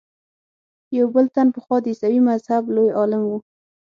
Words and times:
یو 0.97 1.07
بل 1.13 1.25
تن 1.35 1.47
پخوا 1.55 1.77
د 1.81 1.85
عیسایي 1.93 2.19
مذهب 2.29 2.63
لوی 2.75 2.89
عالم 2.99 3.23
و. 3.27 3.31